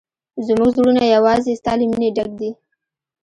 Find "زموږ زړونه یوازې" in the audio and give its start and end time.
0.45-1.51